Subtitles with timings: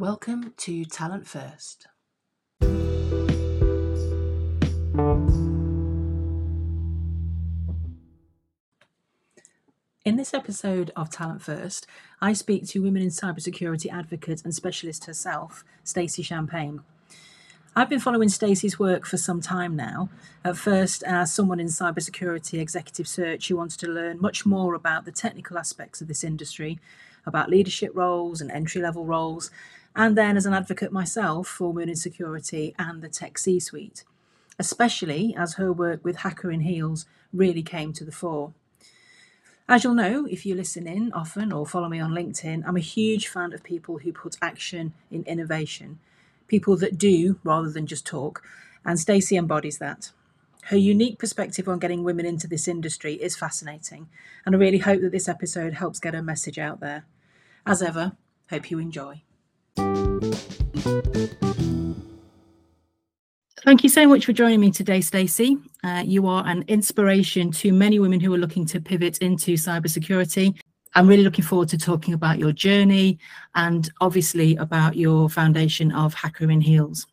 [0.00, 1.88] Welcome to Talent First.
[10.04, 11.88] In this episode of Talent First,
[12.20, 16.82] I speak to women in cybersecurity advocate and specialist herself, Stacey Champagne.
[17.74, 20.10] I've been following Stacey's work for some time now.
[20.44, 25.06] At first, as someone in cybersecurity executive search who wanted to learn much more about
[25.06, 26.78] the technical aspects of this industry,
[27.26, 29.50] about leadership roles and entry level roles,
[29.98, 34.04] and then as an advocate myself for women in security and the tech C suite,
[34.56, 38.54] especially as her work with Hacker in Heels really came to the fore.
[39.68, 42.80] As you'll know, if you listen in often or follow me on LinkedIn, I'm a
[42.80, 45.98] huge fan of people who put action in innovation,
[46.46, 48.42] people that do rather than just talk,
[48.84, 50.12] and Stacey embodies that.
[50.66, 54.08] Her unique perspective on getting women into this industry is fascinating,
[54.46, 57.04] and I really hope that this episode helps get her message out there.
[57.66, 58.12] As ever,
[58.48, 59.22] hope you enjoy.
[63.64, 65.58] Thank you so much for joining me today, Stacey.
[65.84, 70.58] Uh, you are an inspiration to many women who are looking to pivot into cybersecurity.
[70.94, 73.18] I'm really looking forward to talking about your journey
[73.54, 77.06] and obviously about your foundation of Hacker in Heels.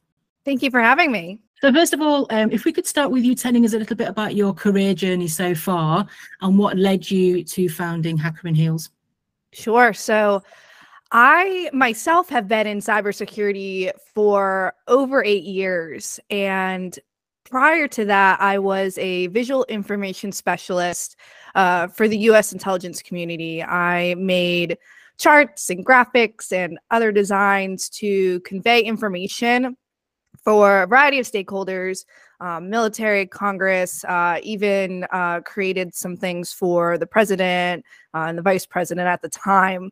[0.45, 1.39] Thank you for having me.
[1.61, 3.95] So, first of all, um, if we could start with you telling us a little
[3.95, 6.07] bit about your career journey so far
[6.41, 8.91] and what led you to founding Hacker in Heels.
[9.51, 9.93] Sure.
[9.93, 10.43] So,
[11.17, 16.19] I myself have been in cybersecurity for over eight years.
[16.29, 16.99] And
[17.49, 21.15] prior to that, I was a visual information specialist
[21.55, 23.63] uh, for the US intelligence community.
[23.63, 24.77] I made
[25.17, 29.77] charts and graphics and other designs to convey information
[30.43, 32.03] for a variety of stakeholders
[32.41, 38.41] um, military, Congress, uh, even uh, created some things for the president uh, and the
[38.41, 39.89] vice president at the time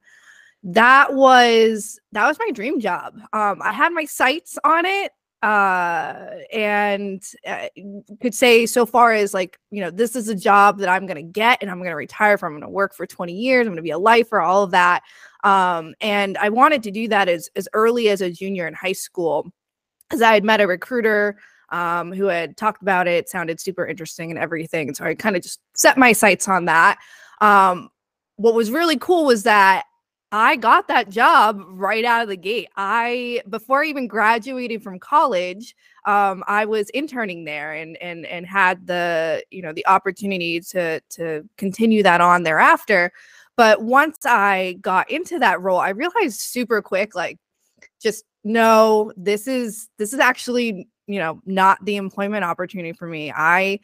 [0.63, 3.15] that was that was my dream job.
[3.33, 5.11] Um, I had my sights on it,
[5.41, 7.67] uh, and uh,
[8.21, 11.21] could say so far as like you know this is a job that I'm gonna
[11.21, 12.53] get and I'm gonna retire from.
[12.53, 13.67] I'm gonna work for 20 years.
[13.67, 15.03] I'm gonna be a lifer, all of that.
[15.43, 18.93] Um, and I wanted to do that as as early as a junior in high
[18.93, 19.51] school,
[20.09, 21.37] because I had met a recruiter.
[21.69, 24.89] Um, who had talked about it, sounded super interesting and everything.
[24.89, 26.99] And so I kind of just set my sights on that.
[27.41, 27.89] Um,
[28.35, 29.85] what was really cool was that
[30.35, 32.67] I got that job right out of the gate.
[32.75, 38.87] I before even graduating from college, um, I was interning there and and and had
[38.87, 43.11] the you know the opportunity to to continue that on thereafter.
[43.57, 47.37] But once I got into that role, I realized super quick, like,
[48.01, 53.31] just no, this is this is actually you know not the employment opportunity for me.
[53.31, 53.79] I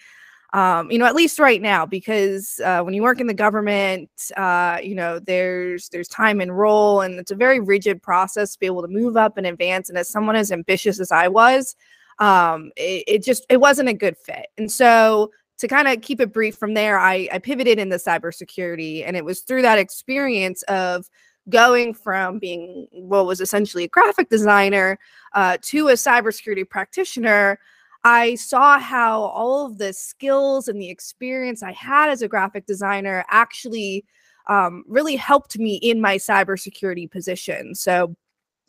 [0.54, 4.10] um, you know, at least right now, because uh, when you work in the government,
[4.36, 8.60] uh, you know, there's there's time and role, and it's a very rigid process to
[8.60, 9.90] be able to move up and advance.
[9.90, 11.76] And as someone as ambitious as I was,
[12.18, 14.48] um, it, it just it wasn't a good fit.
[14.58, 19.04] And so to kind of keep it brief from there, I, I pivoted into cybersecurity,
[19.06, 21.10] and it was through that experience of
[21.50, 24.98] going from being what was essentially a graphic designer
[25.34, 27.60] uh, to a cybersecurity practitioner
[28.04, 32.66] I saw how all of the skills and the experience I had as a graphic
[32.66, 34.06] designer actually
[34.48, 37.76] um, really helped me in my cybersecurity position.
[37.76, 38.16] So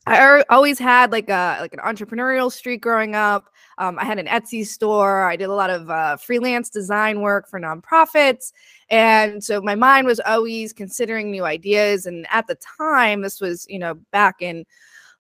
[0.07, 3.51] I always had like a like an entrepreneurial streak growing up.
[3.79, 5.25] Um, I had an Etsy store.
[5.25, 8.53] I did a lot of uh, freelance design work for nonprofits,
[8.89, 12.07] and so my mind was always considering new ideas.
[12.07, 14.65] And at the time, this was you know back in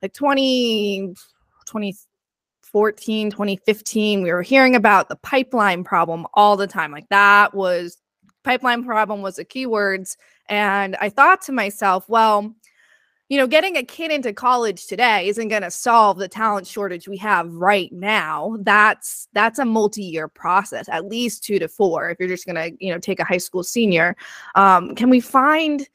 [0.02, 1.14] like 20,
[1.66, 1.94] 20
[2.72, 6.92] 2014, 2015, we were hearing about the pipeline problem all the time.
[6.92, 7.98] Like that was
[8.44, 10.16] pipeline problem was the keywords.
[10.48, 12.54] And I thought to myself, well,
[13.28, 17.08] you know, getting a kid into college today isn't going to solve the talent shortage
[17.08, 18.56] we have right now.
[18.60, 22.10] That's that's a multi-year process, at least two to four.
[22.10, 24.16] If you're just going to, you know, take a high school senior,
[24.54, 25.88] um, can we find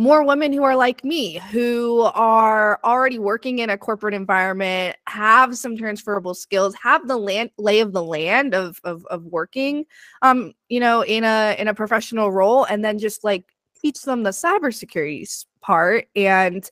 [0.00, 5.58] more women who are like me, who are already working in a corporate environment, have
[5.58, 9.84] some transferable skills, have the land lay of the land of of, of working,
[10.22, 13.44] um, you know, in a in a professional role, and then just like
[13.82, 16.06] teach them the cybersecurity part.
[16.16, 16.68] And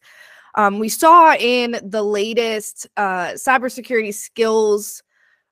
[0.54, 5.02] um, we saw in the latest uh, cybersecurity skills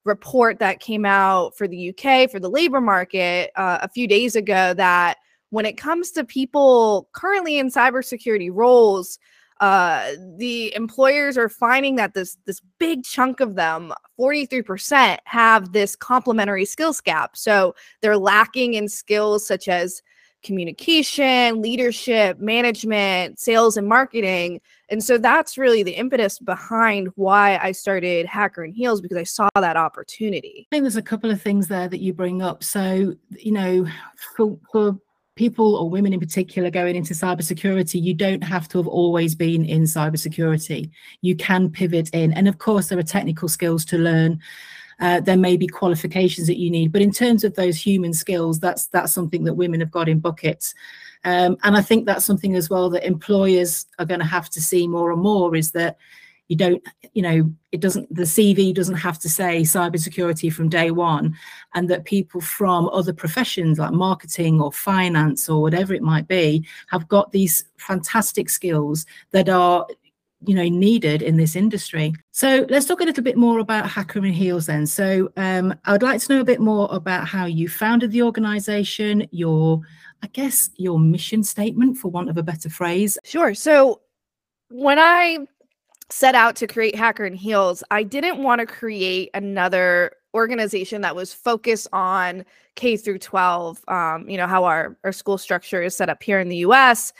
[0.06, 4.34] report that came out for the UK for the labor market uh, a few days
[4.34, 5.18] ago that
[5.50, 9.18] when it comes to people currently in cybersecurity roles,
[9.60, 15.96] uh, the employers are finding that this this big chunk of them, 43%, have this
[15.96, 17.36] complementary skills gap.
[17.36, 20.02] So they're lacking in skills such as
[20.42, 24.60] communication, leadership, management, sales, and marketing.
[24.90, 29.24] And so that's really the impetus behind why I started Hacker in Heels because I
[29.24, 30.68] saw that opportunity.
[30.70, 32.62] I think there's a couple of things there that you bring up.
[32.62, 33.86] So, you know,
[34.36, 34.98] for, for
[35.36, 39.64] people or women in particular going into cybersecurity, you don't have to have always been
[39.64, 40.90] in cybersecurity.
[41.20, 42.32] You can pivot in.
[42.32, 44.40] And of course, there are technical skills to learn.
[44.98, 48.58] Uh, there may be qualifications that you need, but in terms of those human skills,
[48.58, 50.74] that's that's something that women have got in buckets.
[51.24, 54.60] Um, and I think that's something as well that employers are going to have to
[54.60, 55.98] see more and more is that
[56.48, 56.82] you don't
[57.12, 61.34] you know it doesn't the cv doesn't have to say cybersecurity from day one
[61.74, 66.66] and that people from other professions like marketing or finance or whatever it might be
[66.88, 69.86] have got these fantastic skills that are
[70.44, 72.12] you know needed in this industry.
[72.30, 74.86] So let's talk a little bit more about hacker in heels then.
[74.86, 78.22] So um, i would like to know a bit more about how you founded the
[78.22, 79.80] organization your
[80.22, 83.18] i guess your mission statement for want of a better phrase.
[83.24, 83.54] Sure.
[83.54, 84.02] So
[84.68, 85.38] when i
[86.10, 91.16] set out to create Hacker in Heels, I didn't want to create another organization that
[91.16, 92.44] was focused on
[92.76, 93.82] K through 12.
[93.88, 97.12] Um, you know, how our, our school structure is set up here in the US.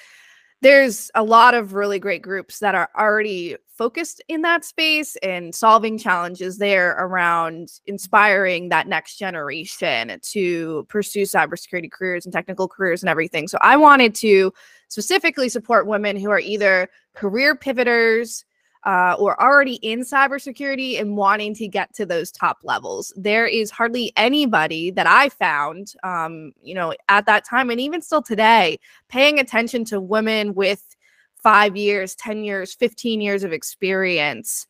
[0.63, 5.55] There's a lot of really great groups that are already focused in that space and
[5.55, 13.03] solving challenges there around inspiring that next generation to pursue cybersecurity careers and technical careers
[13.03, 13.49] and everything.
[13.49, 14.53] So I wanted to
[14.89, 18.45] specifically support women who are either career pivoters,
[18.85, 23.13] uh, or already in cybersecurity and wanting to get to those top levels.
[23.17, 28.03] There is hardly anybody that I found, um, you know, at that time and even
[28.03, 28.79] still today,
[29.09, 30.97] paying attention to women with
[31.37, 34.67] five years, 10 years, 15 years of experience.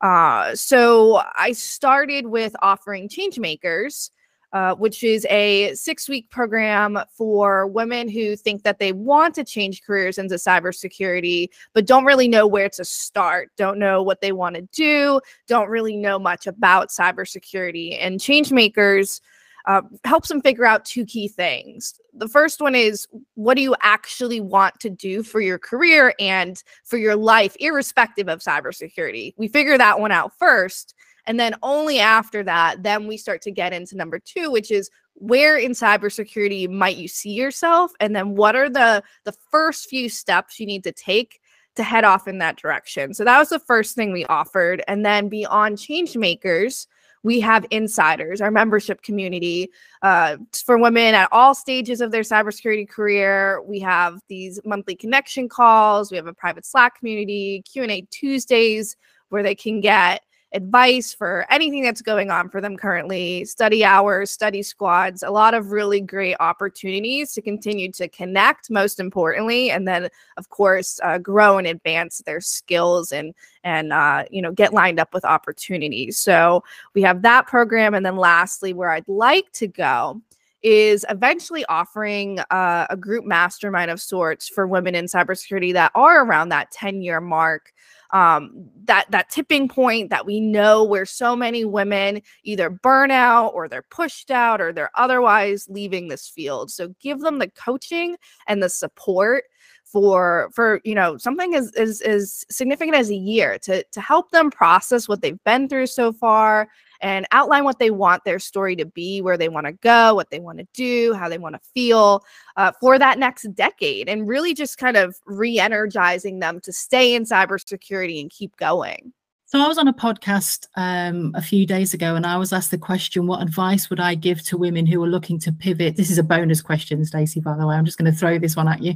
[0.00, 4.10] Uh, so I started with offering change makers
[4.52, 9.44] uh, which is a six week program for women who think that they want to
[9.44, 14.32] change careers into cybersecurity, but don't really know where to start, don't know what they
[14.32, 17.98] want to do, don't really know much about cybersecurity.
[18.00, 19.20] And Changemakers
[19.66, 22.00] uh, helps them figure out two key things.
[22.14, 26.62] The first one is what do you actually want to do for your career and
[26.84, 29.34] for your life, irrespective of cybersecurity?
[29.36, 30.94] We figure that one out first.
[31.28, 34.90] And then only after that, then we start to get into number two, which is
[35.14, 37.92] where in cybersecurity might you see yourself?
[38.00, 41.40] And then what are the the first few steps you need to take
[41.76, 43.12] to head off in that direction?
[43.14, 44.82] So that was the first thing we offered.
[44.88, 46.86] And then beyond change makers,
[47.24, 49.70] we have insiders, our membership community
[50.02, 53.60] uh, for women at all stages of their cybersecurity career.
[53.62, 56.10] We have these monthly connection calls.
[56.10, 58.96] We have a private Slack community, Q and A Tuesdays,
[59.30, 60.22] where they can get
[60.52, 65.52] advice for anything that's going on for them currently, study hours, study squads, a lot
[65.54, 71.18] of really great opportunities to continue to connect, most importantly, and then of course uh,
[71.18, 73.34] grow and advance their skills and
[73.64, 76.16] and uh, you know get lined up with opportunities.
[76.16, 80.22] So we have that program, and then lastly, where I'd like to go
[80.62, 86.24] is eventually offering uh, a group mastermind of sorts for women in cybersecurity that are
[86.24, 87.72] around that 10 year mark
[88.10, 93.48] um, that that tipping point that we know where so many women either burn out
[93.48, 96.70] or they're pushed out or they're otherwise leaving this field.
[96.70, 98.16] So give them the coaching
[98.46, 99.44] and the support
[99.90, 104.30] for for you know something as as, as significant as a year to to help
[104.30, 106.68] them process what they've been through so far
[107.00, 110.30] and outline what they want their story to be, where they want to go, what
[110.30, 112.24] they want to do, how they want to feel
[112.56, 117.14] uh, for that next decade, and really just kind of re energizing them to stay
[117.14, 119.12] in cybersecurity and keep going.
[119.46, 122.70] So I was on a podcast um, a few days ago, and I was asked
[122.70, 126.10] the question, "What advice would I give to women who are looking to pivot?" This
[126.10, 127.40] is a bonus question, Stacey.
[127.40, 128.94] By the way, I'm just going to throw this one at you.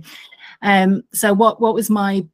[0.63, 2.27] Um, so, what what was my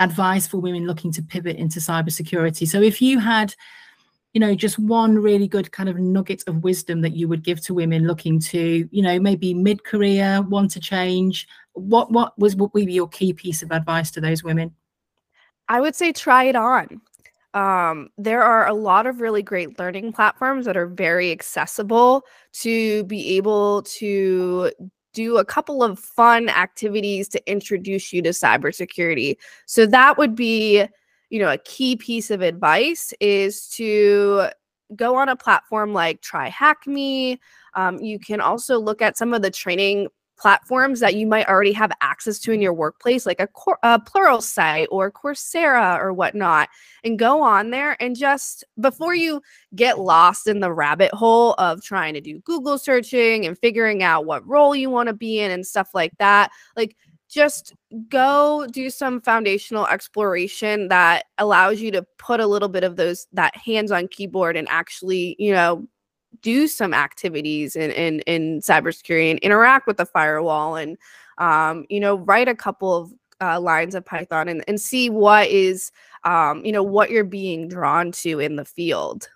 [0.00, 2.66] advice for women looking to pivot into cybersecurity?
[2.66, 3.54] So, if you had
[4.34, 7.60] you know just one really good kind of nugget of wisdom that you would give
[7.62, 12.74] to women looking to you know maybe mid-career want to change what what was what
[12.74, 14.74] would be your key piece of advice to those women
[15.68, 17.00] i would say try it on
[17.54, 22.24] um, there are a lot of really great learning platforms that are very accessible
[22.54, 24.72] to be able to
[25.14, 29.36] do a couple of fun activities to introduce you to cybersecurity.
[29.64, 30.86] So that would be
[31.34, 34.46] you know, a key piece of advice is to
[34.94, 37.38] go on a platform like TryHackMe.
[37.74, 41.72] Um, you can also look at some of the training platforms that you might already
[41.72, 46.68] have access to in your workplace, like a, cor- a Pluralsight or Coursera or whatnot,
[47.02, 49.40] and go on there and just before you
[49.74, 54.26] get lost in the rabbit hole of trying to do Google searching and figuring out
[54.26, 56.96] what role you want to be in and stuff like that, like
[57.28, 57.74] just
[58.08, 63.26] go do some foundational exploration that allows you to put a little bit of those
[63.32, 65.86] that hands on keyboard and actually you know
[66.42, 70.96] do some activities in in, in cybersecurity and interact with the firewall and
[71.38, 75.48] um, you know write a couple of uh, lines of python and, and see what
[75.48, 75.90] is
[76.24, 79.28] um, you know what you're being drawn to in the field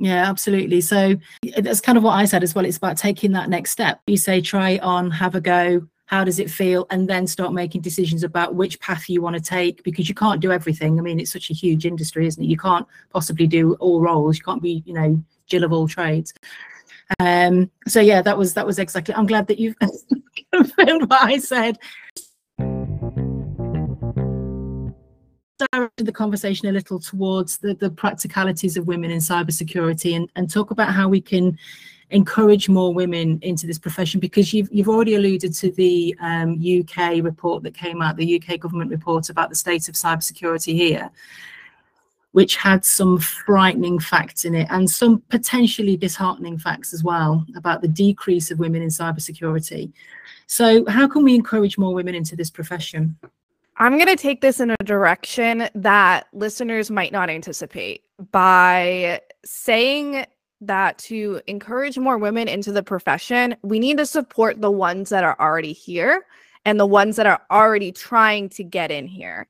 [0.00, 0.80] yeah, absolutely.
[0.80, 1.16] So
[1.56, 2.64] that's kind of what I said as well.
[2.64, 4.00] It's about taking that next step.
[4.06, 7.82] You say, try on, have a go, how does it feel and then start making
[7.82, 11.20] decisions about which path you want to take because you can't do everything i mean
[11.20, 14.62] it's such a huge industry isn't it you can't possibly do all roles you can't
[14.62, 16.32] be you know jill of all trades.
[17.18, 19.76] Um so yeah that was that was exactly i'm glad that you've
[20.52, 21.78] confirmed what i said.
[25.72, 30.48] Directed the conversation a little towards the, the practicalities of women in cybersecurity and, and
[30.48, 31.58] talk about how we can
[32.10, 37.22] encourage more women into this profession because you've, you've already alluded to the um, UK
[37.22, 41.10] report that came out, the UK government report about the state of cybersecurity here,
[42.32, 47.80] which had some frightening facts in it and some potentially disheartening facts as well about
[47.80, 49.92] the decrease of women in cybersecurity.
[50.46, 53.16] So, how can we encourage more women into this profession?
[53.76, 60.26] I'm going to take this in a direction that listeners might not anticipate by saying
[60.60, 65.22] that to encourage more women into the profession, we need to support the ones that
[65.22, 66.26] are already here
[66.64, 69.46] and the ones that are already trying to get in here.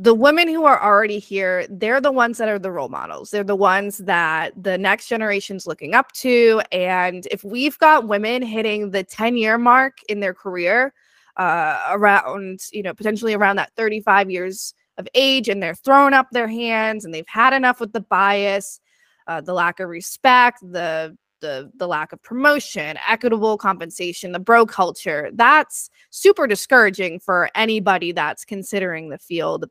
[0.00, 3.30] The women who are already here, they're the ones that are the role models.
[3.30, 6.62] They're the ones that the next generation's looking up to.
[6.70, 10.94] And if we've got women hitting the 10 year mark in their career,
[11.36, 16.28] uh, around, you know, potentially around that 35 years of age, and they're throwing up
[16.30, 18.80] their hands and they've had enough with the bias
[19.28, 24.66] uh, the lack of respect, the the the lack of promotion, equitable compensation, the bro
[24.66, 25.30] culture.
[25.34, 29.66] That's super discouraging for anybody that's considering the field.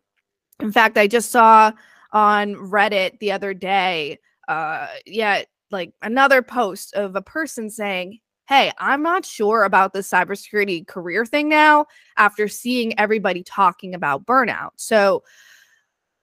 [0.59, 1.71] In fact, I just saw
[2.11, 8.71] on Reddit the other day, uh, yeah, like another post of a person saying, Hey,
[8.79, 11.85] I'm not sure about the cybersecurity career thing now
[12.15, 14.69] after seeing everybody talking about burnout.
[14.77, 15.23] So,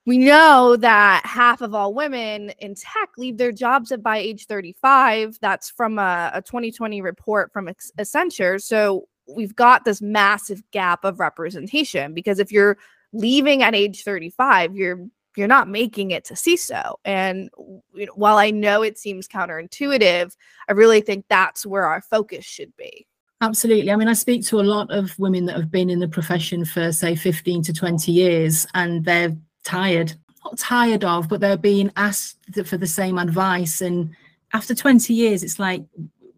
[0.06, 5.38] we know that half of all women in tech leave their jobs by age 35
[5.40, 11.20] that's from a, a 2020 report from accenture so we've got this massive gap of
[11.20, 12.76] representation because if you're
[13.14, 15.06] leaving at age 35 you're
[15.36, 16.94] you're not making it to CISO.
[17.04, 17.50] And
[17.92, 20.32] you know, while I know it seems counterintuitive,
[20.68, 23.08] I really think that's where our focus should be.
[23.40, 23.90] Absolutely.
[23.90, 26.64] I mean, I speak to a lot of women that have been in the profession
[26.64, 31.90] for, say, 15 to 20 years, and they're tired not tired of but they're being
[31.96, 34.14] asked for the same advice and
[34.52, 35.82] after 20 years it's like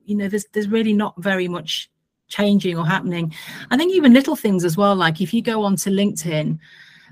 [0.05, 1.91] you know there's there's really not very much
[2.29, 3.35] changing or happening.
[3.71, 6.59] I think even little things as well like if you go onto linkedin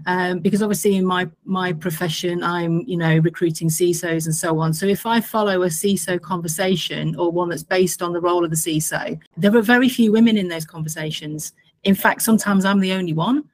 [0.07, 4.75] um, because obviously in my my profession i'm you know recruiting cisos and so on.
[4.75, 8.51] So if i follow a ciso conversation or one that's based on the role of
[8.51, 11.53] the ciso there are very few women in those conversations.
[11.85, 13.45] In fact sometimes i'm the only one.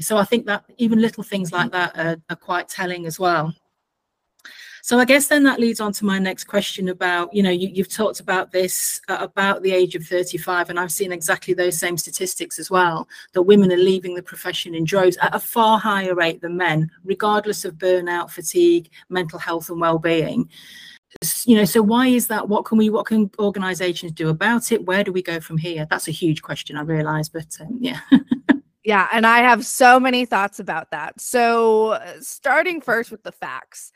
[0.00, 3.54] So I think that even little things like that are, are quite telling as well.
[4.86, 7.82] So I guess then that leads on to my next question about, you know, you,
[7.82, 11.76] have talked about this uh, about the age of 35, and I've seen exactly those
[11.76, 15.80] same statistics as well, that women are leaving the profession in droves at a far
[15.80, 20.48] higher rate than men, regardless of burnout, fatigue, mental health and well-being.
[21.46, 22.48] You know, so why is that?
[22.48, 24.86] What can we, what can organizations do about it?
[24.86, 25.88] Where do we go from here?
[25.90, 27.98] That's a huge question, I realize, but um, yeah.
[28.84, 31.20] Yeah, and I have so many thoughts about that.
[31.20, 33.90] So, uh, starting first with the facts.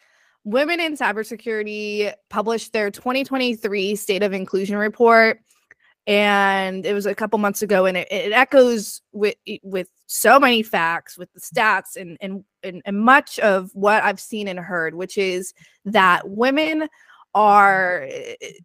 [0.45, 5.41] Women in Cybersecurity published their 2023 State of Inclusion report
[6.07, 10.63] and it was a couple months ago and it, it echoes with with so many
[10.63, 14.95] facts with the stats and, and and and much of what I've seen and heard
[14.95, 15.53] which is
[15.85, 16.89] that women
[17.35, 18.09] are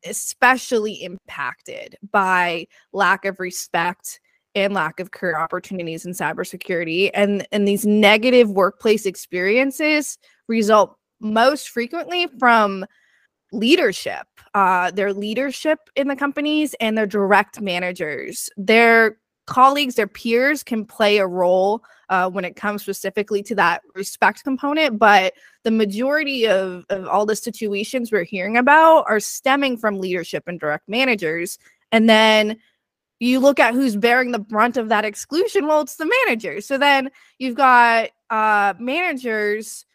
[0.05, 4.20] especially impacted by lack of respect
[4.55, 7.12] and lack of career opportunities in cybersecurity.
[7.13, 10.17] And, and these negative workplace experiences
[10.48, 12.86] result most frequently from
[13.51, 18.50] leadership, uh, their leadership in the companies and their direct managers.
[18.57, 23.81] Their colleagues, their peers can play a role uh, when it comes specifically to that
[23.93, 25.00] respect component.
[25.00, 30.43] But the majority of, of all the situations we're hearing about are stemming from leadership
[30.48, 31.57] and direct managers.
[31.91, 32.57] And then
[33.19, 35.67] you look at who's bearing the brunt of that exclusion.
[35.67, 36.65] Well, it's the managers.
[36.65, 39.86] So then you've got uh, managers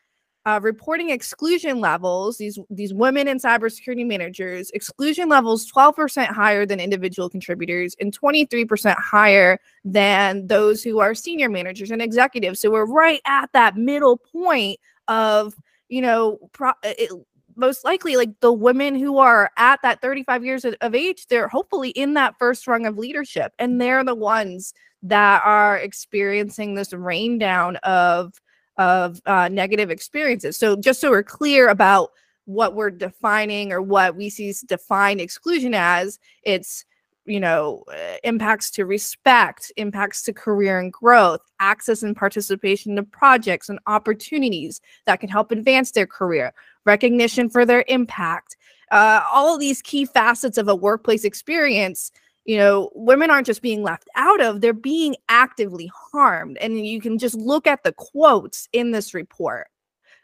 [0.47, 2.38] uh, reporting exclusion levels.
[2.38, 8.12] These these women in cybersecurity managers exclusion levels twelve percent higher than individual contributors and
[8.12, 12.61] twenty three percent higher than those who are senior managers and executives.
[12.61, 15.54] So we're right at that middle point of
[15.88, 17.11] you know pro- it,
[17.56, 21.90] most likely like the women who are at that 35 years of age they're hopefully
[21.90, 27.38] in that first rung of leadership and they're the ones that are experiencing this rain
[27.38, 28.40] down of
[28.80, 30.56] of uh, negative experiences.
[30.56, 32.10] So just so we're clear about
[32.46, 36.84] what we're defining or what we see defined exclusion as it's
[37.26, 43.02] you know uh, impacts to respect impacts to career and growth access and participation to
[43.02, 46.52] projects and opportunities that can help advance their career
[46.87, 48.56] recognition for their impact,
[48.90, 52.10] uh, all of these key facets of a workplace experience
[52.44, 57.00] you know women aren't just being left out of they're being actively harmed and you
[57.00, 59.68] can just look at the quotes in this report.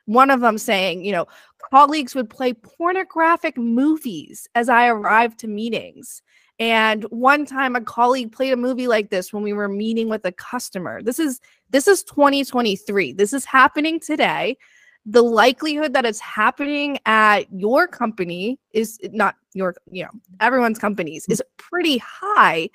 [0.06, 1.26] One of them saying you know
[1.70, 6.22] colleagues would play pornographic movies as i arrived to meetings.
[6.58, 10.24] And one time a colleague played a movie like this when we were meeting with
[10.24, 11.02] a customer.
[11.02, 14.56] This is this is 2023 this is happening today.
[15.04, 20.10] The likelihood that it's happening at your company is not your, you know,
[20.40, 22.68] everyone's companies is pretty high.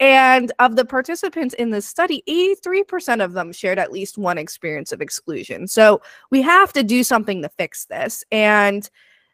[0.00, 4.90] And of the participants in this study, 83% of them shared at least one experience
[4.90, 5.68] of exclusion.
[5.68, 8.24] So we have to do something to fix this.
[8.32, 8.88] And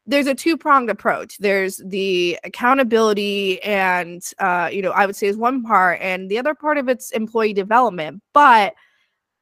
[0.07, 1.39] there's a two pronged approach.
[1.39, 6.39] There's the accountability, and, uh, you know, I would say is one part, and the
[6.39, 8.23] other part of it's employee development.
[8.33, 8.75] But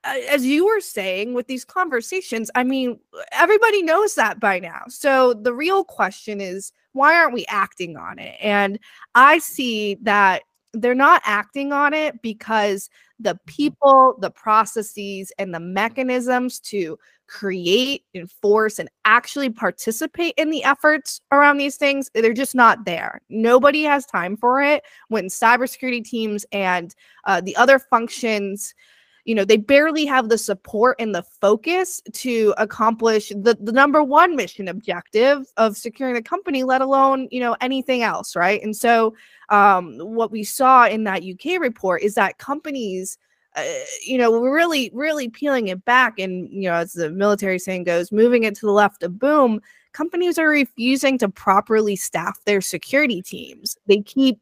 [0.04, 2.98] as you were saying with these conversations, I mean,
[3.32, 4.82] everybody knows that by now.
[4.88, 8.36] So the real question is, why aren't we acting on it?
[8.40, 8.78] And
[9.14, 10.42] I see that
[10.74, 18.04] they're not acting on it because the people, the processes, and the mechanisms to create,
[18.14, 23.20] enforce, and actually participate in the efforts around these things, they're just not there.
[23.28, 28.74] Nobody has time for it when cybersecurity teams and uh, the other functions
[29.28, 34.02] you know they barely have the support and the focus to accomplish the, the number
[34.02, 38.62] one mission objective of securing the company let alone you know anything else right?
[38.62, 39.14] And so
[39.50, 43.18] um, what we saw in that uk report is that companies
[43.54, 43.64] uh,
[44.02, 47.84] you know we're really really peeling it back and you know as the military saying
[47.84, 49.60] goes moving it to the left of boom
[49.92, 53.76] companies are refusing to properly staff their security teams.
[53.86, 54.38] They keep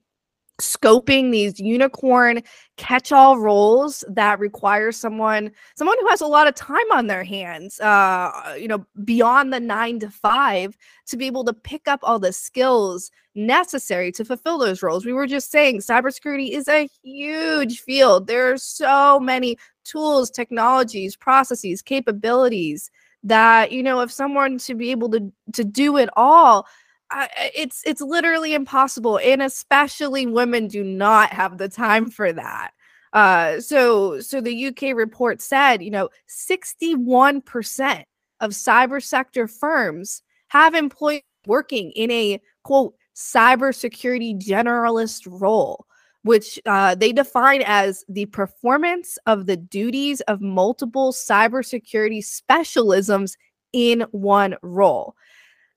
[0.61, 2.43] scoping these unicorn
[2.77, 7.79] catch-all roles that require someone someone who has a lot of time on their hands
[7.81, 12.19] uh you know beyond the 9 to 5 to be able to pick up all
[12.19, 15.05] the skills necessary to fulfill those roles.
[15.05, 18.27] We were just saying cybersecurity is a huge field.
[18.27, 22.91] There are so many tools technologies processes capabilities
[23.23, 26.67] that you know if someone to be able to to do it all
[27.13, 32.73] It's it's literally impossible and especially women do not have the time for that.
[33.13, 38.05] Uh so so the uk report said you know 61%
[38.41, 45.87] of cyber sector firms have employees working in a quote cybersecurity generalist role
[46.27, 53.37] which uh, they define as the performance of the duties of multiple cybersecurity specialisms
[53.73, 55.15] in one role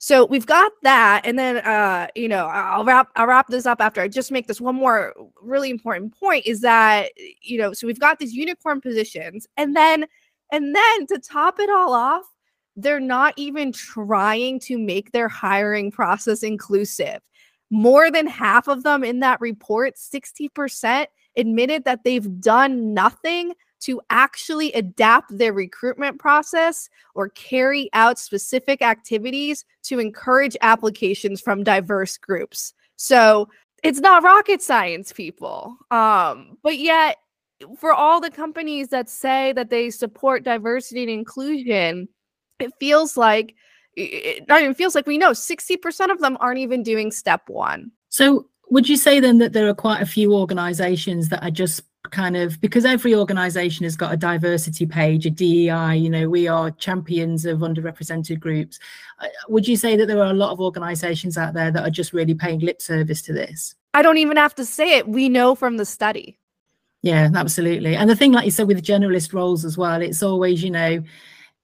[0.01, 3.81] so we've got that, and then uh, you know, I'll wrap I'll wrap this up
[3.81, 7.85] after I just make this one more really important point is that you know, so
[7.85, 10.05] we've got these unicorn positions, and then
[10.53, 12.23] and then to top it all off,
[12.77, 17.19] they're not even trying to make their hiring process inclusive.
[17.69, 21.07] More than half of them in that report, 60%,
[21.38, 28.82] admitted that they've done nothing to actually adapt their recruitment process or carry out specific
[28.82, 32.74] activities to encourage applications from diverse groups.
[32.98, 33.50] So
[33.84, 35.78] it's not rocket science, people.
[35.92, 37.18] Um, but yet,
[37.78, 42.08] for all the companies that say that they support diversity and inclusion,
[42.60, 43.56] it feels like
[43.96, 47.92] it not even feels like we know 60% of them aren't even doing step one.
[48.10, 51.82] So would you say then that there are quite a few organizations that are just
[52.12, 56.48] kind of because every organization has got a diversity page a dei you know we
[56.48, 58.80] are champions of underrepresented groups.
[59.19, 61.89] Uh, would you say that there are a lot of organizations out there that are
[61.89, 63.76] just really paying lip service to this?
[63.93, 65.08] I don't even have to say it.
[65.08, 66.38] We know from the study.
[67.02, 67.95] Yeah absolutely.
[67.95, 71.04] And the thing like you said with generalist roles as well it's always you know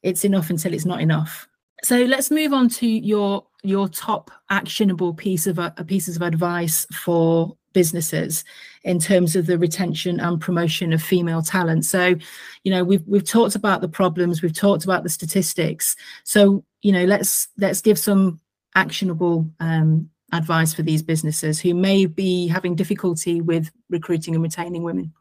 [0.03, 1.47] it's enough until it's not enough.
[1.83, 6.85] So let's move on to your your top actionable piece of uh, pieces of advice
[6.93, 8.43] for businesses
[8.83, 11.85] in terms of the retention and promotion of female talent.
[11.85, 12.15] So,
[12.63, 15.95] you know, we've we've talked about the problems, we've talked about the statistics.
[16.23, 18.39] So, you know, let's let's give some
[18.73, 24.83] actionable um, advice for these businesses who may be having difficulty with recruiting and retaining
[24.83, 25.13] women.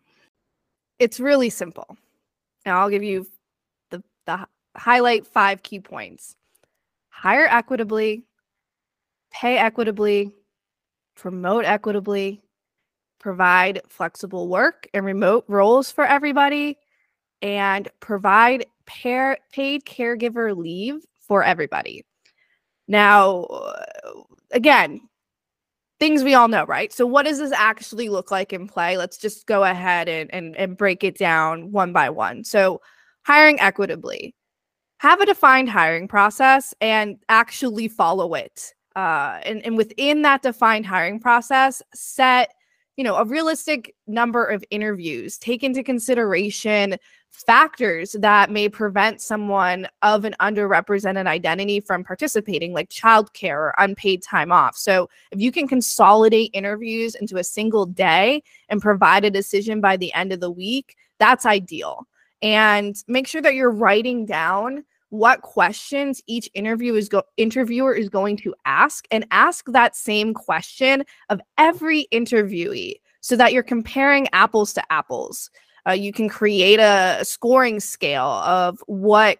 [0.98, 1.98] It's really simple.
[2.64, 3.26] Now I'll give you
[3.90, 6.36] the the highlight five key points.
[7.10, 8.24] Hire equitably,
[9.32, 10.32] pay equitably,
[11.16, 12.43] promote equitably,
[13.24, 16.76] provide flexible work and remote roles for everybody,
[17.40, 22.04] and provide pair, paid caregiver leave for everybody.
[22.86, 23.46] Now,
[24.50, 25.00] again,
[25.98, 26.92] things we all know, right?
[26.92, 28.98] So, what does this actually look like in play?
[28.98, 32.44] Let's just go ahead and, and, and break it down one by one.
[32.44, 32.82] So,
[33.22, 34.34] hiring equitably,
[34.98, 40.84] have a defined hiring process and actually follow it uh, and, and within that defined
[40.84, 42.52] hiring process, set
[42.96, 46.96] you know a realistic number of interviews take into consideration
[47.30, 54.22] factors that may prevent someone of an underrepresented identity from participating like childcare or unpaid
[54.22, 54.76] time off.
[54.76, 59.96] So if you can consolidate interviews into a single day and provide a decision by
[59.96, 62.06] the end of the week that's ideal.
[62.42, 68.08] And make sure that you're writing down what questions each interview is go- interviewer is
[68.08, 74.26] going to ask and ask that same question of every interviewee so that you're comparing
[74.32, 75.50] apples to apples.
[75.86, 79.38] Uh, you can create a, scoring scale of what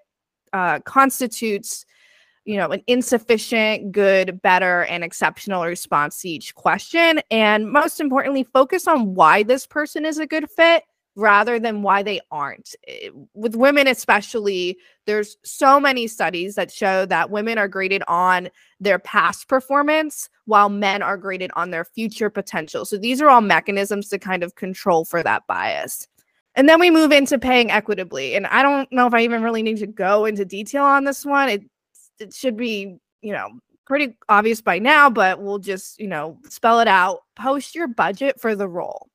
[0.52, 1.84] uh, constitutes
[2.44, 8.44] you know an insufficient good better and exceptional response to each question and most importantly
[8.44, 10.84] focus on why this person is a good fit
[11.16, 12.74] rather than why they aren't.
[12.87, 18.48] Eh, with women, especially, there's so many studies that show that women are graded on
[18.81, 22.85] their past performance while men are graded on their future potential.
[22.85, 26.09] So these are all mechanisms to kind of control for that bias.
[26.57, 28.37] And then we move into paying equitably.
[28.37, 31.24] And I don't know if I even really need to go into detail on this
[31.24, 31.48] one.
[31.48, 31.62] It,
[32.20, 33.48] it should be, you know,
[33.87, 37.20] pretty obvious by now, but we'll just, you know, spell it out.
[37.35, 39.09] Post your budget for the role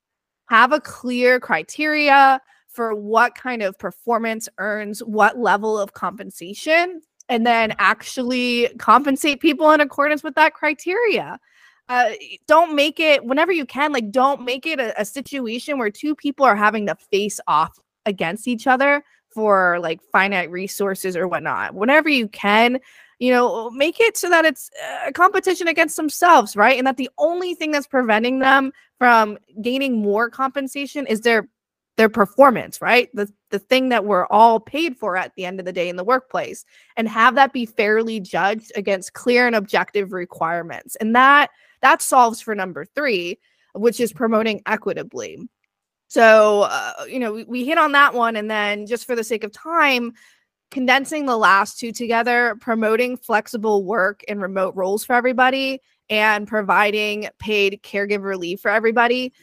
[0.50, 7.46] have a clear criteria for what kind of performance earns what level of compensation and
[7.46, 11.40] then actually compensate people in accordance with that criteria
[11.88, 12.12] uh,
[12.48, 16.16] don't make it whenever you can like don't make it a, a situation where two
[16.16, 21.74] people are having to face off against each other for like finite resources or whatnot
[21.74, 22.80] whenever you can
[23.20, 24.72] you know, make it so that it's
[25.06, 26.78] a competition against themselves, right?
[26.78, 31.50] And that the only thing that's preventing them from gaining more compensation is their
[31.98, 33.10] their performance, right?
[33.14, 35.96] The the thing that we're all paid for at the end of the day in
[35.96, 36.64] the workplace
[36.96, 40.96] and have that be fairly judged against clear and objective requirements.
[40.98, 41.50] And that
[41.82, 43.40] that solves for number 3,
[43.74, 45.40] which is promoting equitably.
[46.08, 49.24] So, uh, you know, we, we hit on that one and then just for the
[49.24, 50.14] sake of time,
[50.72, 57.28] condensing the last two together, promoting flexible work and remote roles for everybody, and providing
[57.40, 59.34] paid caregiver leave for everybody.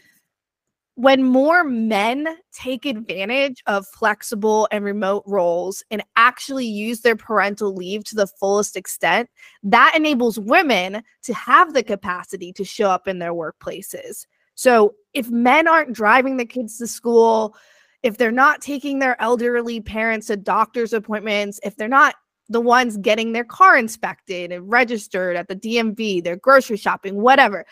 [0.94, 7.74] When more men take advantage of flexible and remote roles and actually use their parental
[7.74, 9.28] leave to the fullest extent,
[9.62, 14.26] that enables women to have the capacity to show up in their workplaces.
[14.54, 17.54] So if men aren't driving the kids to school,
[18.02, 22.14] if they're not taking their elderly parents to doctor's appointments, if they're not
[22.48, 27.64] the ones getting their car inspected and registered at the DMV, their grocery shopping, whatever.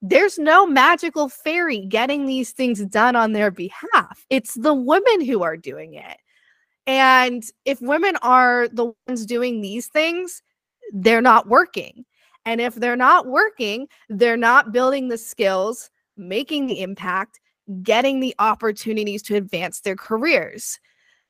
[0.00, 4.26] There's no magical fairy getting these things done on their behalf.
[4.30, 6.18] It's the women who are doing it.
[6.86, 10.42] And if women are the ones doing these things,
[10.92, 12.04] they're not working.
[12.44, 17.38] And if they're not working, they're not building the skills, making the impact,
[17.82, 20.80] getting the opportunities to advance their careers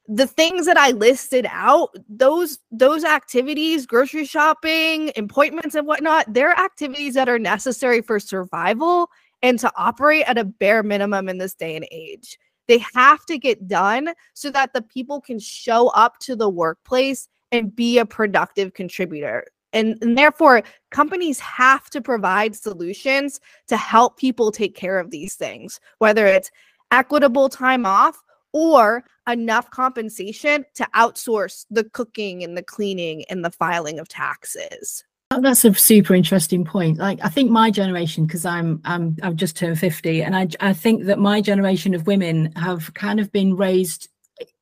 [0.09, 6.59] the things that i listed out those those activities grocery shopping appointments and whatnot they're
[6.59, 9.09] activities that are necessary for survival
[9.43, 12.39] and to operate at a bare minimum in this day and age.
[12.69, 17.29] They have to get done so that the people can show up to the workplace
[17.51, 19.45] and be a productive contributor.
[19.73, 25.35] And, and therefore, companies have to provide solutions to help people take care of these
[25.35, 26.51] things, whether it's
[26.91, 33.51] equitable time off or enough compensation to outsource the cooking and the cleaning and the
[33.51, 35.05] filing of taxes.
[35.31, 36.99] Oh, that's a super interesting point.
[36.99, 40.75] Like I think my generation, because I'm I'm I've just turned 50, and I I
[40.75, 44.09] think that my generation of women have kind of been raised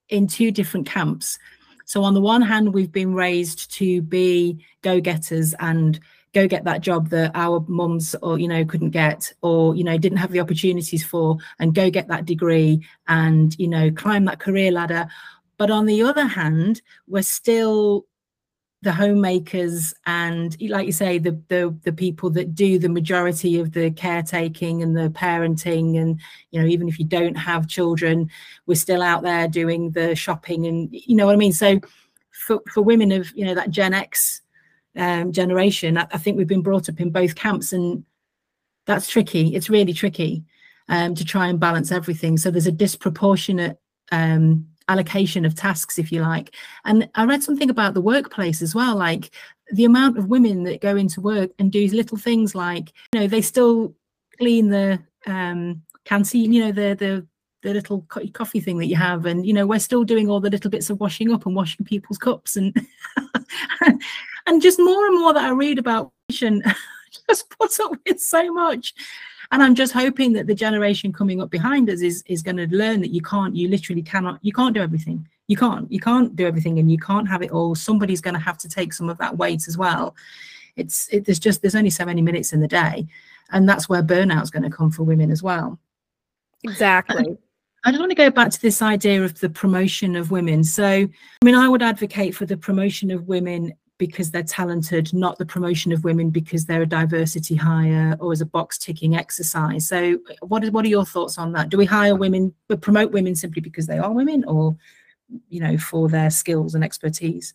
[0.08, 1.38] in two different camps.
[1.86, 5.98] So on the one hand, we've been raised to be go-getters and
[6.32, 9.98] go get that job that our mums or you know couldn't get or you know
[9.98, 14.40] didn't have the opportunities for and go get that degree and you know climb that
[14.40, 15.08] career ladder.
[15.56, 18.06] But on the other hand we're still
[18.82, 23.72] the homemakers and like you say the, the the people that do the majority of
[23.72, 26.00] the caretaking and the parenting.
[26.00, 28.30] And you know even if you don't have children
[28.66, 31.52] we're still out there doing the shopping and you know what i mean?
[31.52, 31.80] So
[32.30, 34.42] for, for women of you know that gen x
[35.00, 38.04] um, generation I, I, think we've been brought up in both camps and
[38.86, 39.54] that's tricky.
[39.54, 40.44] It's really tricky
[40.88, 42.36] um, to try and balance everything.
[42.36, 43.78] So there's a disproportionate
[44.12, 46.54] um, allocation of tasks, if you like.
[46.84, 49.30] And I read something about the workplace as well, like
[49.72, 53.26] the amount of women that go into work and do little things like, you know,
[53.26, 53.94] they still
[54.38, 57.26] clean the um, canteen, you know, the the
[57.62, 60.40] the little co- coffee thing that you have, and you know, we're still doing all
[60.40, 62.74] the little bits of washing up and washing people's cups, and
[64.50, 68.92] and just more and more that I read about just puts up with so much.
[69.52, 72.68] And i'm just hoping that the generation coming up behind us is is going to
[72.68, 75.26] learn that you can't you literally cannot you can't do everything.
[75.48, 77.74] You can't you can't do everything and you can't have it all.
[77.74, 80.14] Somebody's going to have to take some of that weight as well.
[80.76, 83.06] It's it, there's just there's only so many minutes in the day
[83.50, 85.78] and that's where burnout's going to come for women as well.
[86.64, 87.36] Exactly.
[87.84, 90.62] I just want to go back to this idea of the promotion of women.
[90.64, 95.36] So, I mean, I would advocate for the promotion of women because they're talented, not
[95.36, 99.86] the promotion of women because they're a diversity hire or as a box ticking exercise.
[99.86, 101.68] So, what are, what are your thoughts on that?
[101.68, 104.74] Do we hire women, but promote women simply because they are women, or
[105.50, 107.52] you know, for their skills and expertise?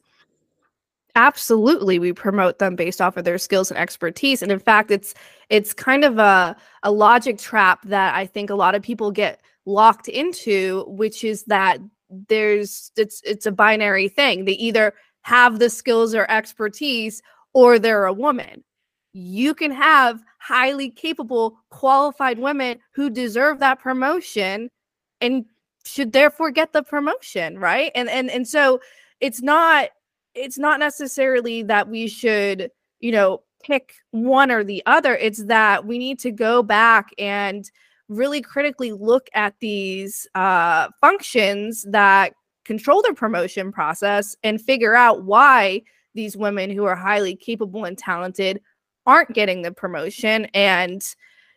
[1.16, 4.44] Absolutely, we promote them based off of their skills and expertise.
[4.44, 5.16] And in fact, it's
[5.50, 9.42] it's kind of a a logic trap that I think a lot of people get
[9.66, 11.80] locked into, which is that
[12.30, 14.46] there's it's it's a binary thing.
[14.46, 14.94] They either
[15.26, 17.20] have the skills or expertise
[17.54, 18.64] or they're a woman.
[19.14, 24.70] You can have highly capable, qualified women who deserve that promotion
[25.22, 25.46] and
[25.84, 27.92] should therefore get the promotion, right?
[27.96, 28.80] And and and so
[29.20, 29.90] it's not
[30.36, 35.16] it's not necessarily that we should, you know, pick one or the other.
[35.16, 37.68] It's that we need to go back and
[38.10, 42.34] really critically look at these uh, functions that
[42.66, 45.82] control their promotion process and figure out why
[46.14, 48.62] these women who are highly capable and talented
[49.06, 50.46] aren't getting the promotion.
[50.54, 51.04] And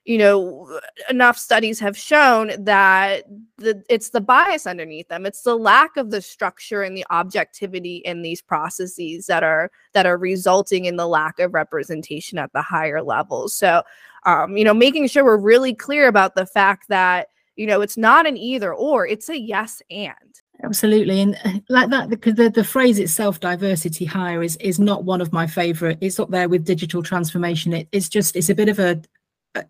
[0.05, 3.25] you know enough studies have shown that
[3.59, 5.27] the, it's the bias underneath them.
[5.27, 10.07] It's the lack of the structure and the objectivity in these processes that are that
[10.07, 13.83] are resulting in the lack of representation at the higher levels so
[14.25, 17.97] um, you know making sure we're really clear about the fact that you know it's
[17.97, 21.21] not an either or it's a yes and absolutely.
[21.23, 25.21] And uh, like that because the, the phrase itself diversity hire is is not one
[25.21, 25.99] of my favorite.
[26.01, 27.73] It's up there with digital transformation.
[27.73, 29.01] It, it's just it's a bit of a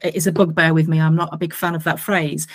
[0.02, 1.00] it's a bugbear with me.
[1.00, 2.46] I'm not a big fan of that phrase.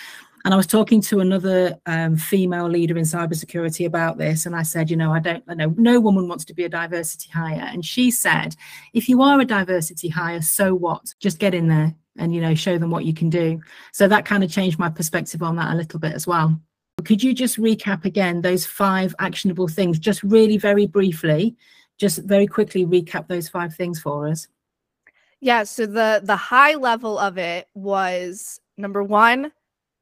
[0.45, 4.61] And i was talking to another um, female leader in cybersecurity about this and i
[4.61, 7.65] said you know i don't I know no woman wants to be a diversity hire
[7.71, 8.53] and she said
[8.93, 11.13] if you are a diversity hire so what?
[11.21, 13.61] Just get in there and you know show them what you can do.
[13.93, 16.59] So that kind of changed my perspective on that a little bit as well
[17.03, 21.55] could you just recap again those five actionable things, just really very briefly,
[21.97, 24.47] just very quickly recap those five things for us?
[25.39, 29.51] Yeah, so the the high level of it was number 1,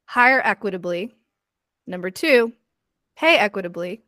[0.04, 1.14] hire equitably.
[1.86, 2.52] Number 2,
[3.16, 4.02] pay equitably.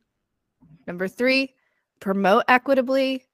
[0.86, 1.52] Number 3,
[1.98, 3.24] promote equitably.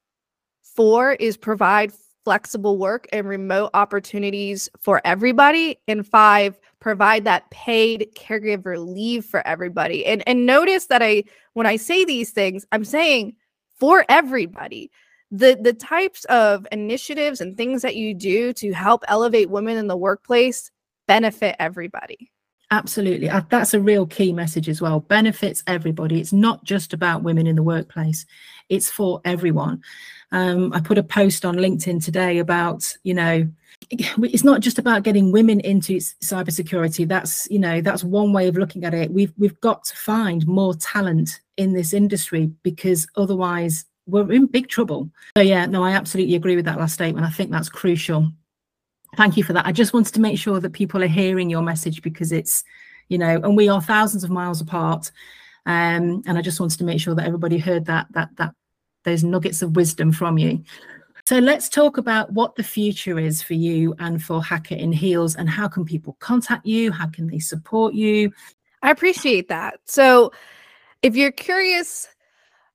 [0.63, 1.93] 4 is provide
[2.25, 9.47] flexible work and remote opportunities for everybody and 5 provide that paid caregiver leave for
[9.47, 10.05] everybody.
[10.07, 13.37] And and notice that I when I say these things, I'm saying
[13.79, 14.91] for everybody.
[15.31, 19.87] The the types of initiatives and things that you do to help elevate women in
[19.87, 20.71] the workplace
[21.07, 22.31] benefit everybody.
[22.73, 23.29] Absolutely.
[23.29, 25.01] Uh, that's a real key message as well.
[25.01, 26.21] Benefits everybody.
[26.21, 28.27] It's not just about women in the workplace,
[28.71, 29.83] it's for everyone.
[30.33, 33.49] Um, I put a post on LinkedIn today about, you know,
[33.91, 37.09] it's not just about getting women into cybersecurity.
[37.09, 39.11] That's you know that's one way of looking at it.
[39.11, 44.69] We've we've got to find more talent in this industry because otherwise we're in big
[44.69, 45.11] trouble.
[45.37, 47.27] So yeah, no, I absolutely agree with that last statement.
[47.27, 48.31] I think that's crucial.
[49.17, 49.67] Thank you for that.
[49.67, 52.63] I just wanted to make sure that people are hearing your message because it's
[53.09, 55.11] you know, and we are thousands of miles apart.
[55.67, 58.55] Um, and I just wanted to make sure that everybody heard that that that
[59.05, 60.63] those nuggets of wisdom from you.
[61.27, 65.37] So let's talk about what the future is for you and for Hacker in Heels
[65.37, 66.91] and how can people contact you?
[66.91, 68.33] How can they support you?
[68.83, 69.79] I appreciate that.
[69.85, 70.33] So
[71.03, 72.09] if you're curious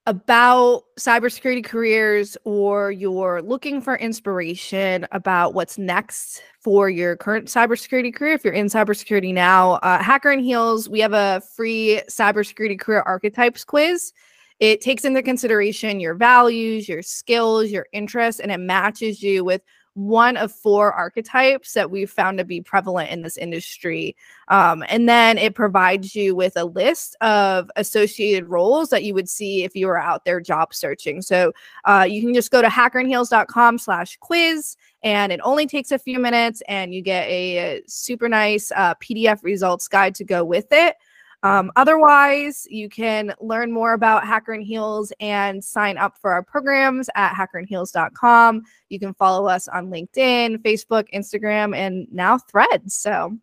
[0.07, 8.13] about cybersecurity careers or you're looking for inspiration about what's next for your current cybersecurity
[8.13, 12.79] career, if you're in cybersecurity now, uh, Hacker in Heels, we have a free cybersecurity
[12.79, 14.13] career archetypes quiz.
[14.59, 19.61] It takes into consideration your values, your skills, your interests, and it matches you with
[19.95, 24.13] one of four archetypes that we've found to be prevalent in this industry.
[24.49, 29.29] Um, and then it provides you with a list of associated roles that you would
[29.29, 31.21] see if you were out there job searching.
[31.21, 31.53] So
[31.85, 36.19] uh, you can just go to hackerinheels.com slash quiz and it only takes a few
[36.19, 40.97] minutes and you get a super nice uh, PDF results guide to go with it.
[41.45, 46.41] Um, otherwise, you can learn more about Hacker in Heels and sign up for our
[46.41, 48.63] programs at hackerinheels.com.
[48.89, 52.95] You can follow us on LinkedIn, Facebook, Instagram, and now Threads.
[52.95, 53.37] So,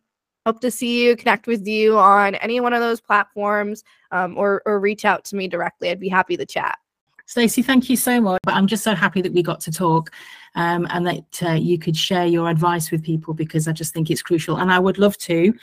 [0.44, 4.62] hope to see you, connect with you on any one of those platforms, um, or
[4.66, 5.88] or reach out to me directly.
[5.88, 6.80] I'd be happy to chat.
[7.26, 8.40] Stacey, thank you so much.
[8.42, 10.10] But I'm just so happy that we got to talk
[10.56, 14.10] um, and that uh, you could share your advice with people because I just think
[14.10, 14.56] it's crucial.
[14.56, 15.54] And I would love to,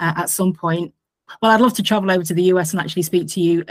[0.00, 0.94] uh, at some point,
[1.40, 3.64] well, I'd love to travel over to the US and actually speak to you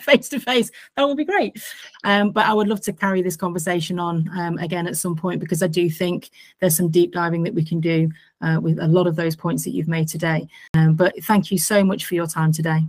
[0.00, 0.70] face to face.
[0.96, 1.62] That would be great.
[2.04, 5.40] Um, but I would love to carry this conversation on um, again at some point
[5.40, 8.88] because I do think there's some deep diving that we can do uh, with a
[8.88, 10.48] lot of those points that you've made today.
[10.74, 12.82] Um, but thank you so much for your time today.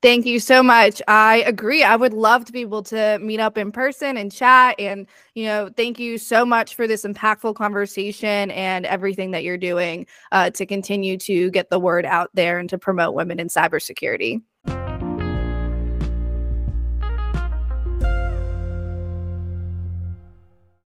[0.00, 1.02] Thank you so much.
[1.08, 1.82] I agree.
[1.82, 4.76] I would love to be able to meet up in person and chat.
[4.78, 9.58] And, you know, thank you so much for this impactful conversation and everything that you're
[9.58, 13.48] doing uh, to continue to get the word out there and to promote women in
[13.48, 14.40] cybersecurity.